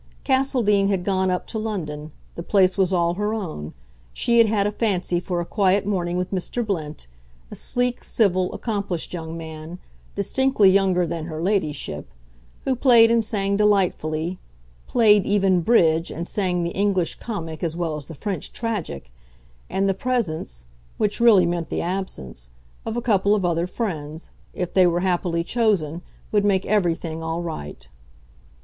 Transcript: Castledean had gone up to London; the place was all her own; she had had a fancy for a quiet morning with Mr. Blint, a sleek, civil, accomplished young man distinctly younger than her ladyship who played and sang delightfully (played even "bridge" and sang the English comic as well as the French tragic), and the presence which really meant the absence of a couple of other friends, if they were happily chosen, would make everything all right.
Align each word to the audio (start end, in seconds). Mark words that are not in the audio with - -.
Castledean 0.23 0.87
had 0.87 1.03
gone 1.03 1.29
up 1.29 1.45
to 1.45 1.59
London; 1.59 2.11
the 2.33 2.41
place 2.41 2.75
was 2.75 2.91
all 2.91 3.13
her 3.13 3.35
own; 3.35 3.71
she 4.13 4.39
had 4.39 4.47
had 4.47 4.65
a 4.65 4.71
fancy 4.71 5.19
for 5.19 5.39
a 5.39 5.45
quiet 5.45 5.85
morning 5.85 6.17
with 6.17 6.31
Mr. 6.31 6.65
Blint, 6.65 7.05
a 7.51 7.55
sleek, 7.55 8.03
civil, 8.03 8.51
accomplished 8.51 9.13
young 9.13 9.37
man 9.37 9.77
distinctly 10.15 10.71
younger 10.71 11.05
than 11.05 11.25
her 11.25 11.39
ladyship 11.39 12.09
who 12.63 12.75
played 12.75 13.11
and 13.11 13.23
sang 13.23 13.55
delightfully 13.55 14.39
(played 14.87 15.23
even 15.27 15.61
"bridge" 15.61 16.09
and 16.09 16.27
sang 16.27 16.63
the 16.63 16.71
English 16.71 17.13
comic 17.19 17.61
as 17.61 17.75
well 17.75 17.95
as 17.95 18.07
the 18.07 18.15
French 18.15 18.51
tragic), 18.51 19.11
and 19.69 19.87
the 19.87 19.93
presence 19.93 20.65
which 20.97 21.19
really 21.19 21.45
meant 21.45 21.69
the 21.69 21.79
absence 21.83 22.49
of 22.87 22.97
a 22.97 23.03
couple 23.03 23.35
of 23.35 23.45
other 23.45 23.67
friends, 23.67 24.31
if 24.51 24.73
they 24.73 24.87
were 24.87 25.01
happily 25.01 25.43
chosen, 25.43 26.01
would 26.31 26.43
make 26.43 26.65
everything 26.65 27.21
all 27.21 27.43
right. 27.43 27.87